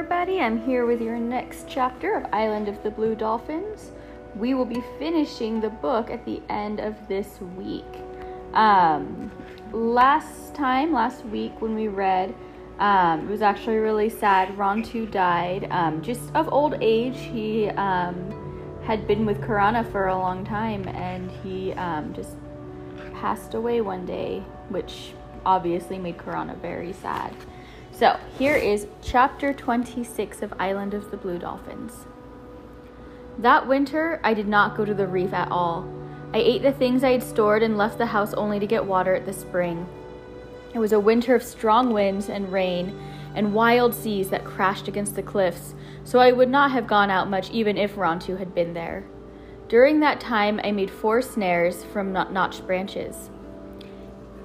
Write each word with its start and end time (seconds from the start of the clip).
everybody. 0.00 0.40
I'm 0.40 0.58
here 0.58 0.86
with 0.86 1.02
your 1.02 1.18
next 1.18 1.66
chapter 1.68 2.16
of 2.16 2.24
Island 2.32 2.68
of 2.68 2.82
the 2.82 2.90
Blue 2.90 3.14
Dolphins. 3.14 3.92
We 4.34 4.54
will 4.54 4.64
be 4.64 4.82
finishing 4.98 5.60
the 5.60 5.68
book 5.68 6.10
at 6.10 6.24
the 6.24 6.40
end 6.48 6.80
of 6.80 6.96
this 7.06 7.38
week. 7.54 7.84
Um, 8.54 9.30
last 9.72 10.54
time, 10.54 10.94
last 10.94 11.26
week, 11.26 11.60
when 11.60 11.74
we 11.74 11.88
read, 11.88 12.34
um, 12.78 13.28
it 13.28 13.30
was 13.30 13.42
actually 13.42 13.76
really 13.76 14.08
sad. 14.08 14.48
Rontu 14.56 15.10
died 15.10 15.68
um, 15.70 16.00
just 16.00 16.34
of 16.34 16.50
old 16.50 16.76
age. 16.80 17.18
He 17.18 17.68
um, 17.68 18.80
had 18.82 19.06
been 19.06 19.26
with 19.26 19.42
Karana 19.42 19.84
for 19.92 20.06
a 20.06 20.18
long 20.18 20.46
time 20.46 20.88
and 20.88 21.30
he 21.42 21.74
um, 21.74 22.14
just 22.14 22.38
passed 23.16 23.52
away 23.52 23.82
one 23.82 24.06
day, 24.06 24.42
which 24.70 25.12
obviously 25.44 25.98
made 25.98 26.16
Karana 26.16 26.56
very 26.56 26.94
sad. 26.94 27.36
So, 27.92 28.18
here 28.38 28.56
is 28.56 28.86
chapter 29.02 29.52
26 29.52 30.42
of 30.42 30.54
Island 30.58 30.94
of 30.94 31.10
the 31.10 31.16
Blue 31.16 31.38
Dolphins. 31.38 32.06
That 33.38 33.66
winter, 33.66 34.20
I 34.24 34.34
did 34.34 34.48
not 34.48 34.76
go 34.76 34.84
to 34.84 34.94
the 34.94 35.06
reef 35.06 35.32
at 35.32 35.50
all. 35.50 35.88
I 36.32 36.38
ate 36.38 36.62
the 36.62 36.72
things 36.72 37.02
I 37.02 37.12
had 37.12 37.22
stored 37.22 37.62
and 37.62 37.76
left 37.76 37.98
the 37.98 38.06
house 38.06 38.32
only 38.34 38.58
to 38.58 38.66
get 38.66 38.84
water 38.84 39.14
at 39.14 39.26
the 39.26 39.32
spring. 39.32 39.86
It 40.72 40.78
was 40.78 40.92
a 40.92 41.00
winter 41.00 41.34
of 41.34 41.42
strong 41.42 41.92
winds 41.92 42.28
and 42.28 42.52
rain 42.52 42.98
and 43.34 43.54
wild 43.54 43.94
seas 43.94 44.30
that 44.30 44.44
crashed 44.44 44.88
against 44.88 45.16
the 45.16 45.22
cliffs, 45.22 45.74
so 46.04 46.18
I 46.18 46.32
would 46.32 46.48
not 46.48 46.70
have 46.70 46.86
gone 46.86 47.10
out 47.10 47.28
much 47.28 47.50
even 47.50 47.76
if 47.76 47.96
Rontu 47.96 48.38
had 48.38 48.54
been 48.54 48.74
there. 48.74 49.04
During 49.68 50.00
that 50.00 50.20
time, 50.20 50.60
I 50.64 50.72
made 50.72 50.90
four 50.90 51.22
snares 51.22 51.84
from 51.84 52.12
notched 52.12 52.66
branches. 52.66 53.30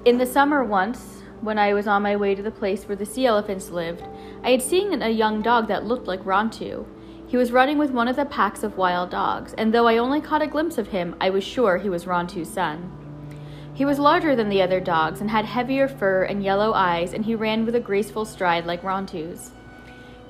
In 0.04 0.18
the 0.18 0.26
summer, 0.26 0.62
once, 0.62 1.22
when 1.46 1.58
I 1.60 1.74
was 1.74 1.86
on 1.86 2.02
my 2.02 2.16
way 2.16 2.34
to 2.34 2.42
the 2.42 2.50
place 2.50 2.88
where 2.88 2.96
the 2.96 3.06
sea 3.06 3.24
elephants 3.24 3.70
lived, 3.70 4.02
I 4.42 4.50
had 4.50 4.60
seen 4.60 5.00
a 5.00 5.08
young 5.08 5.42
dog 5.42 5.68
that 5.68 5.84
looked 5.84 6.08
like 6.08 6.24
Rontu. 6.24 6.84
He 7.28 7.36
was 7.36 7.52
running 7.52 7.78
with 7.78 7.92
one 7.92 8.08
of 8.08 8.16
the 8.16 8.24
packs 8.24 8.64
of 8.64 8.76
wild 8.76 9.10
dogs, 9.10 9.54
and 9.56 9.72
though 9.72 9.86
I 9.86 9.96
only 9.96 10.20
caught 10.20 10.42
a 10.42 10.48
glimpse 10.48 10.76
of 10.76 10.88
him, 10.88 11.14
I 11.20 11.30
was 11.30 11.44
sure 11.44 11.78
he 11.78 11.88
was 11.88 12.04
Rontu's 12.04 12.52
son. 12.52 12.90
He 13.72 13.84
was 13.84 14.00
larger 14.00 14.34
than 14.34 14.48
the 14.48 14.60
other 14.60 14.80
dogs 14.80 15.20
and 15.20 15.30
had 15.30 15.44
heavier 15.44 15.86
fur 15.86 16.24
and 16.24 16.42
yellow 16.42 16.72
eyes, 16.72 17.12
and 17.12 17.24
he 17.24 17.36
ran 17.36 17.64
with 17.64 17.76
a 17.76 17.80
graceful 17.80 18.24
stride 18.24 18.66
like 18.66 18.82
Rontu's. 18.82 19.52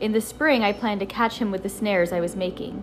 In 0.00 0.12
the 0.12 0.20
spring, 0.20 0.62
I 0.62 0.72
planned 0.74 1.00
to 1.00 1.06
catch 1.06 1.38
him 1.38 1.50
with 1.50 1.62
the 1.62 1.70
snares 1.70 2.12
I 2.12 2.20
was 2.20 2.36
making. 2.36 2.82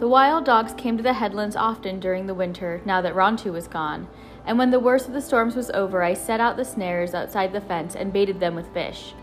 The 0.00 0.08
wild 0.08 0.44
dogs 0.44 0.74
came 0.74 0.96
to 0.96 1.04
the 1.04 1.12
headlands 1.12 1.54
often 1.54 2.00
during 2.00 2.26
the 2.26 2.34
winter, 2.34 2.82
now 2.84 3.00
that 3.00 3.14
Rontu 3.14 3.52
was 3.52 3.68
gone, 3.68 4.08
and 4.44 4.58
when 4.58 4.72
the 4.72 4.80
worst 4.80 5.06
of 5.06 5.14
the 5.14 5.22
storms 5.22 5.54
was 5.54 5.70
over, 5.70 6.02
I 6.02 6.14
set 6.14 6.40
out 6.40 6.56
the 6.56 6.64
snares 6.64 7.14
outside 7.14 7.52
the 7.52 7.60
fence 7.60 7.94
and 7.94 8.12
baited 8.12 8.40
them 8.40 8.56
with 8.56 8.74
fish. 8.74 9.14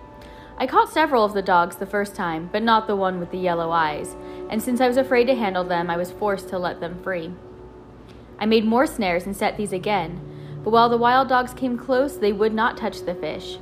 I 0.57 0.67
caught 0.67 0.89
several 0.89 1.25
of 1.25 1.33
the 1.33 1.41
dogs 1.41 1.75
the 1.75 1.85
first 1.85 2.15
time, 2.15 2.49
but 2.53 2.63
not 2.63 2.87
the 2.87 2.95
one 2.95 3.19
with 3.19 3.31
the 3.31 3.37
yellow 3.37 3.71
eyes, 3.71 4.15
and 4.49 4.63
since 4.63 4.79
I 4.79 4.87
was 4.87 4.95
afraid 4.95 5.25
to 5.25 5.35
handle 5.35 5.65
them, 5.65 5.89
I 5.89 5.97
was 5.97 6.11
forced 6.11 6.47
to 6.49 6.57
let 6.57 6.79
them 6.79 7.03
free. 7.03 7.33
I 8.39 8.45
made 8.45 8.63
more 8.63 8.87
snares 8.87 9.25
and 9.25 9.35
set 9.35 9.57
these 9.57 9.73
again, 9.73 10.21
but 10.63 10.71
while 10.71 10.87
the 10.87 10.97
wild 10.97 11.27
dogs 11.27 11.53
came 11.53 11.77
close, 11.77 12.17
they 12.17 12.31
would 12.31 12.53
not 12.53 12.77
touch 12.77 13.01
the 13.01 13.13
fish. 13.13 13.57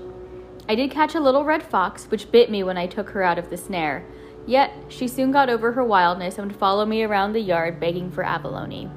I 0.70 0.76
did 0.76 0.92
catch 0.92 1.16
a 1.16 1.20
little 1.20 1.44
red 1.44 1.64
fox, 1.64 2.06
which 2.06 2.32
bit 2.32 2.52
me 2.52 2.64
when 2.64 2.78
I 2.78 2.86
took 2.86 3.10
her 3.10 3.24
out 3.24 3.40
of 3.40 3.50
the 3.50 3.58
snare, 3.58 4.06
yet 4.50 4.74
she 4.88 5.08
soon 5.08 5.32
got 5.32 5.48
over 5.48 5.74
her 5.74 5.84
wildness 5.84 6.40
and 6.40 6.48
would 6.48 6.60
follow 6.60 6.84
me 6.84 7.04
around 7.04 7.34
the 7.34 7.40
yard 7.40 7.80
begging 7.80 8.10
for 8.10 8.24
abalone. 8.26 8.90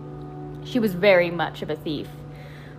She 0.64 0.78
was 0.78 0.95
very 0.95 1.31
much 1.31 1.61
of 1.61 1.69
a 1.69 1.77
thief. 1.77 2.08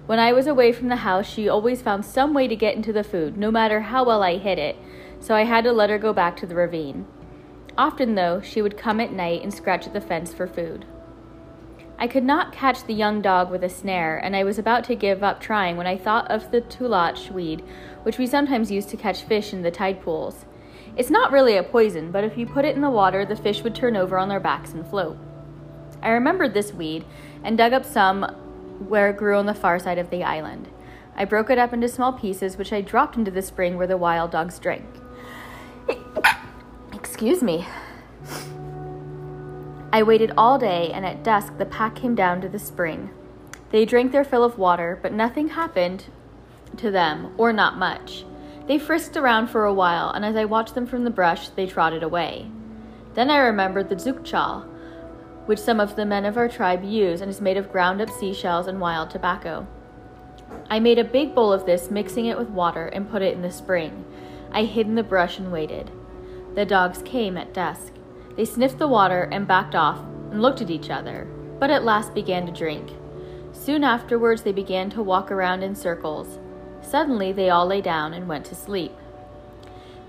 When 0.08 0.18
I 0.18 0.34
was 0.34 0.48
away 0.48 0.72
from 0.72 0.88
the 0.88 0.98
house, 0.98 1.30
she 1.30 1.48
always 1.48 1.84
found 1.84 2.04
some 2.04 2.34
way 2.34 2.48
to 2.48 2.56
get 2.56 2.76
into 2.76 2.92
the 2.92 3.04
food, 3.04 3.38
no 3.38 3.52
matter 3.52 3.82
how 3.82 4.04
well 4.04 4.24
I 4.24 4.38
hid 4.38 4.58
it, 4.58 4.76
so 5.20 5.36
I 5.36 5.44
had 5.44 5.64
to 5.66 5.72
let 5.72 5.92
her 5.92 6.00
go 6.00 6.14
back 6.14 6.36
to 6.38 6.48
the 6.48 6.56
ravine. 6.56 7.06
Often, 7.78 8.16
though, 8.16 8.42
she 8.42 8.62
would 8.62 8.76
come 8.76 9.00
at 9.00 9.14
night 9.14 9.44
and 9.44 9.54
scratch 9.54 9.86
at 9.86 9.94
the 9.94 10.02
fence 10.02 10.34
for 10.34 10.48
food. 10.48 10.86
I 12.00 12.08
could 12.08 12.24
not 12.24 12.52
catch 12.52 12.84
the 12.84 12.94
young 12.94 13.22
dog 13.22 13.52
with 13.52 13.64
a 13.64 13.70
snare, 13.70 14.18
and 14.18 14.36
I 14.36 14.44
was 14.44 14.58
about 14.58 14.84
to 14.86 14.96
give 14.96 15.24
up 15.24 15.40
trying 15.40 15.78
when 15.78 15.88
I 15.88 15.96
thought 15.96 16.30
of 16.32 16.50
the 16.50 16.62
tulach 16.62 17.30
weed, 17.30 17.64
which 18.02 18.18
we 18.18 18.26
sometimes 18.26 18.72
use 18.72 18.88
to 18.88 18.98
catch 18.98 19.22
fish 19.22 19.54
in 19.54 19.62
the 19.62 19.70
tide 19.70 20.02
pools. 20.02 20.46
It's 20.96 21.10
not 21.10 21.32
really 21.32 21.58
a 21.58 21.64
poison, 21.64 22.12
but 22.12 22.24
if 22.24 22.38
you 22.38 22.46
put 22.46 22.66
it 22.66 22.76
in 22.76 22.82
the 22.82 22.90
water, 22.90 23.26
the 23.26 23.36
fish 23.36 23.64
would 23.64 23.74
turn 23.74 23.96
over 23.96 24.18
on 24.18 24.30
their 24.30 24.40
backs 24.40 24.74
and 24.74 24.88
float. 24.88 25.18
I 26.02 26.10
remembered 26.10 26.54
this 26.54 26.74
weed 26.74 27.06
and 27.44 27.58
dug 27.58 27.74
up 27.74 27.86
some 27.86 28.24
where 28.88 29.10
it 29.10 29.18
grew 29.18 29.38
on 29.38 29.46
the 29.46 29.54
far 29.54 29.80
side 29.80 29.98
of 29.98 30.10
the 30.10 30.24
island. 30.24 30.70
I 31.16 31.26
broke 31.26 31.50
it 31.50 31.58
up 31.58 31.74
into 31.74 31.88
small 31.88 32.14
pieces, 32.14 32.58
which 32.58 32.74
I 32.74 32.82
dropped 32.82 33.16
into 33.16 33.32
the 33.32 33.42
spring 33.42 33.78
where 33.78 33.88
the 33.88 33.98
wild 33.98 34.32
dogs 34.32 34.60
drank. 34.60 34.86
Excuse 36.94 37.42
me. 37.42 37.66
I 39.92 40.04
waited 40.04 40.34
all 40.38 40.58
day, 40.58 40.92
and 40.92 41.06
at 41.06 41.24
dusk 41.24 41.58
the 41.58 41.66
pack 41.66 41.96
came 41.96 42.16
down 42.16 42.42
to 42.42 42.50
the 42.50 42.60
spring. 42.60 43.12
They 43.72 43.86
drank 43.86 44.12
their 44.12 44.24
fill 44.24 44.44
of 44.44 44.58
water, 44.58 45.00
but 45.02 45.14
nothing 45.14 45.50
happened 45.50 46.06
to 46.78 46.92
them, 46.92 47.34
or 47.38 47.54
not 47.54 47.78
much. 47.78 48.26
They 48.66 48.80
frisked 48.80 49.18
around 49.18 49.48
for 49.48 49.66
a 49.66 49.74
while, 49.74 50.10
and 50.12 50.24
as 50.24 50.36
I 50.36 50.46
watched 50.46 50.74
them 50.74 50.86
from 50.86 51.04
the 51.04 51.10
brush, 51.10 51.50
they 51.50 51.68
trotted 51.68 52.02
away. 52.02 52.50
Then 53.14 53.30
I 53.30 53.38
remembered 53.38 53.90
the 53.90 53.96
zukchal, 53.96 54.66
which 55.46 55.60
some 55.60 55.80
of 55.80 55.96
the 55.96 56.06
men 56.06 56.26
of 56.26 56.38
our 56.38 56.48
tribe 56.48 56.84
use 56.84 57.20
and 57.20 57.30
is 57.30 57.42
made 57.42 57.58
of 57.58 57.72
ground 57.72 58.02
up 58.02 58.10
seashells 58.10 58.68
and 58.68 58.80
wild 58.80 59.10
tobacco. 59.10 59.68
I 60.70 60.80
made 60.80 60.98
a 60.98 61.04
big 61.04 61.36
bowl 61.36 61.52
of 61.52 61.66
this, 61.66 61.92
mixing 61.92 62.26
it 62.26 62.38
with 62.38 62.50
water, 62.50 62.88
and 62.88 63.10
put 63.10 63.22
it 63.22 63.34
in 63.34 63.42
the 63.42 63.52
spring. 63.52 64.06
I 64.52 64.64
hid 64.64 64.88
in 64.88 64.96
the 64.96 65.04
brush 65.04 65.38
and 65.40 65.52
waited. 65.52 65.92
The 66.56 66.66
dogs 66.66 67.02
came 67.04 67.38
at 67.38 67.54
dusk. 67.54 67.94
They 68.38 68.46
sniffed 68.46 68.80
the 68.80 68.88
water 68.88 69.28
and 69.32 69.48
backed 69.48 69.76
off 69.76 70.00
and 70.32 70.42
looked 70.42 70.62
at 70.62 70.70
each 70.70 70.90
other, 70.90 71.28
but 71.60 71.70
at 71.70 71.84
last 71.84 72.14
began 72.14 72.46
to 72.46 72.52
drink. 72.52 72.92
Soon 73.52 73.84
afterwards, 73.84 74.44
they 74.44 74.52
began 74.52 74.90
to 74.92 75.04
walk 75.04 75.32
around 75.32 75.64
in 75.64 75.76
circles. 75.76 76.40
Suddenly, 76.84 77.32
they 77.32 77.50
all 77.50 77.66
lay 77.66 77.82
down 77.82 78.14
and 78.14 78.28
went 78.28 78.46
to 78.46 78.56
sleep. 78.56 78.92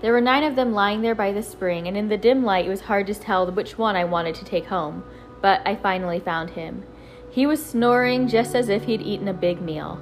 There 0.01 0.13
were 0.13 0.21
nine 0.21 0.43
of 0.43 0.55
them 0.55 0.73
lying 0.73 1.01
there 1.01 1.15
by 1.15 1.31
the 1.31 1.41
spring, 1.41 1.87
and 1.87 1.97
in 1.97 2.09
the 2.09 2.17
dim 2.17 2.43
light, 2.43 2.67
it 2.67 2.69
was 2.69 2.81
hard 2.81 3.07
to 3.07 3.15
tell 3.15 3.49
which 3.49 3.77
one 3.77 3.95
I 3.95 4.03
wanted 4.03 4.35
to 4.35 4.45
take 4.45 4.67
home 4.67 5.03
but 5.45 5.61
I 5.63 5.75
finally 5.75 6.19
found 6.19 6.49
him. 6.49 6.83
He 7.29 7.45
was 7.45 7.63
snoring 7.63 8.27
just 8.27 8.55
as 8.55 8.67
if 8.67 8.85
he'd 8.85 9.03
eaten 9.03 9.27
a 9.27 9.33
big 9.33 9.61
meal. 9.61 9.99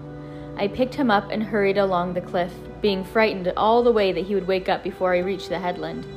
I 0.55 0.69
picked 0.69 0.95
him 0.95 1.11
up 1.11 1.31
and 1.31 1.43
hurried 1.43 1.77
along 1.77 2.13
the 2.13 2.21
cliff, 2.21 2.53
being 2.81 3.03
frightened 3.03 3.51
all 3.57 3.83
the 3.83 3.91
way 3.91 4.13
that 4.13 4.25
he 4.25 4.35
would 4.35 4.47
wake 4.47 4.69
up 4.69 4.85
before 4.85 5.13
I 5.13 5.17
reached 5.19 5.49
the 5.49 5.59
headland. 5.59 6.07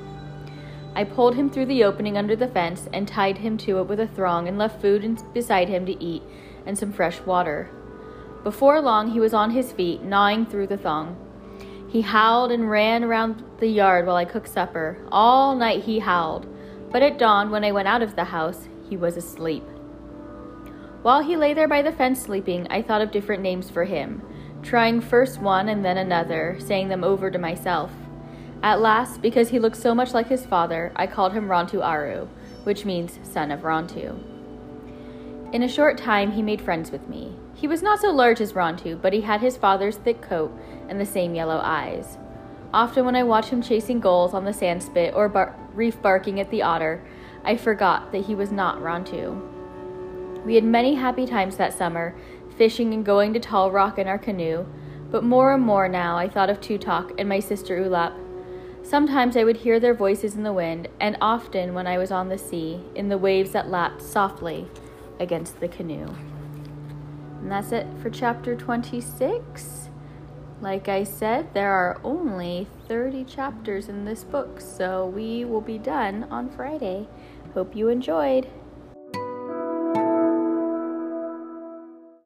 I 0.94 1.03
pulled 1.03 1.34
him 1.34 1.50
through 1.50 1.67
the 1.67 1.83
opening 1.83 2.17
under 2.17 2.37
the 2.37 2.47
fence 2.47 2.88
and 2.93 3.09
tied 3.09 3.38
him 3.38 3.59
to 3.59 3.81
it 3.81 3.88
with 3.88 3.99
a 3.99 4.06
thong 4.06 4.47
and 4.47 4.59
left 4.59 4.81
food 4.81 5.21
beside 5.34 5.69
him 5.69 5.84
to 5.87 6.00
eat 6.00 6.23
and 6.65 6.78
some 6.78 6.93
fresh 6.93 7.21
water. 7.23 7.69
Before 8.47 8.81
long, 8.81 9.11
he 9.11 9.19
was 9.19 9.34
on 9.34 9.51
his 9.51 9.73
feet, 9.73 10.05
gnawing 10.05 10.47
through 10.47 10.69
the 10.69 10.77
thong. 10.77 11.17
He 11.89 12.03
howled 12.03 12.53
and 12.53 12.71
ran 12.71 13.03
around 13.03 13.43
the 13.59 13.67
yard 13.67 14.07
while 14.07 14.15
I 14.15 14.25
cooked 14.25 14.47
supper. 14.47 14.99
All 15.11 15.57
night 15.57 15.83
he 15.83 15.99
howled, 15.99 16.47
but 16.93 17.03
at 17.03 17.19
dawn, 17.19 17.51
when 17.51 17.65
I 17.65 17.73
went 17.73 17.89
out 17.89 18.03
of 18.03 18.15
the 18.15 18.23
house, 18.23 18.69
he 18.89 18.97
was 18.97 19.17
asleep. 19.17 19.65
While 21.03 21.25
he 21.25 21.37
lay 21.37 21.55
there 21.55 21.67
by 21.67 21.83
the 21.83 21.91
fence 21.91 22.23
sleeping, 22.23 22.69
I 22.71 22.83
thought 22.83 23.01
of 23.01 23.11
different 23.11 23.43
names 23.43 23.69
for 23.69 23.83
him, 23.83 24.23
trying 24.62 25.01
first 25.01 25.41
one 25.41 25.69
and 25.69 25.85
then 25.85 25.99
another, 25.99 26.56
saying 26.61 26.87
them 26.87 27.03
over 27.03 27.33
to 27.33 27.41
myself. 27.41 27.91
At 28.62 28.81
last, 28.81 29.21
because 29.21 29.49
he 29.49 29.59
looked 29.59 29.77
so 29.77 29.93
much 29.93 30.15
like 30.15 30.29
his 30.29 30.47
father, 30.47 30.93
I 30.95 31.09
called 31.09 31.33
him 31.33 31.49
Rontu 31.49 31.85
Aru, 31.85 32.29
which 32.62 32.85
means 32.85 33.19
son 33.25 33.51
of 33.51 33.62
Rontu. 33.62 34.36
In 35.53 35.62
a 35.62 35.69
short 35.69 35.97
time, 35.97 36.33
he 36.33 36.43
made 36.43 36.61
friends 36.61 36.91
with 36.91 37.09
me. 37.09 37.37
He 37.55 37.69
was 37.69 37.81
not 37.81 38.01
so 38.01 38.11
large 38.11 38.41
as 38.41 38.53
Rontu, 38.53 39.01
but 39.01 39.12
he 39.12 39.21
had 39.21 39.41
his 39.41 39.56
father's 39.56 39.97
thick 39.97 40.20
coat 40.20 40.53
and 40.88 41.00
the 41.00 41.06
same 41.06 41.37
yellow 41.37 41.61
eyes. 41.62 42.19
Often, 42.75 43.05
when 43.05 43.15
I 43.15 43.23
watched 43.23 43.50
him 43.50 43.62
chasing 43.62 44.00
gulls 44.00 44.35
on 44.35 44.44
the 44.44 44.53
sand 44.53 44.82
spit 44.82 45.15
or 45.15 45.29
bar- 45.29 45.56
reef 45.73 46.03
barking 46.03 46.41
at 46.41 46.50
the 46.50 46.62
otter, 46.62 47.03
I 47.44 47.56
forgot 47.56 48.11
that 48.11 48.26
he 48.26 48.35
was 48.35 48.50
not 48.50 48.81
Rontu. 48.81 49.41
We 50.44 50.56
had 50.56 50.65
many 50.65 50.97
happy 50.97 51.26
times 51.26 51.56
that 51.56 51.73
summer, 51.73 52.17
fishing 52.56 52.93
and 52.93 53.06
going 53.06 53.32
to 53.32 53.41
Tall 53.41 53.70
Rock 53.70 53.99
in 53.99 54.09
our 54.09 54.19
canoe, 54.19 54.67
but 55.12 55.23
more 55.23 55.55
and 55.55 55.62
more 55.62 55.88
now 55.88 56.17
I 56.17 56.29
thought 56.29 56.50
of 56.50 56.61
Tutok 56.61 57.12
and 57.19 57.29
my 57.29 57.38
sister 57.38 57.79
Ulap. 57.79 58.15
Sometimes 58.82 59.37
I 59.37 59.44
would 59.44 59.59
hear 59.59 59.79
their 59.79 59.94
voices 59.94 60.35
in 60.35 60.43
the 60.43 60.53
wind, 60.53 60.88
and 61.00 61.17
often 61.20 61.73
when 61.73 61.87
I 61.87 61.99
was 61.99 62.11
on 62.11 62.29
the 62.29 62.38
sea, 62.38 62.81
in 62.97 63.09
the 63.09 63.19
waves 63.19 63.53
that 63.53 63.70
lapped 63.70 64.03
softly 64.03 64.69
against 65.19 65.61
the 65.61 65.69
canoe. 65.69 66.09
And 67.41 67.51
that's 67.51 67.73
it 67.73 67.87
for 68.03 68.11
chapter 68.11 68.57
26. 68.57 69.91
Like 70.61 70.89
I 70.89 71.05
said, 71.05 71.53
there 71.53 71.71
are 71.71 72.01
only 72.03 72.67
30 72.89 73.25
chapters 73.25 73.89
in 73.89 74.05
this 74.05 74.25
book, 74.25 74.61
so 74.61 75.07
we 75.07 75.45
will 75.45 75.61
be 75.61 75.79
done 75.79 76.27
on 76.31 76.49
Friday. 76.49 77.09
Hope 77.55 77.77
you 77.77 77.89
enjoyed. 77.89 78.49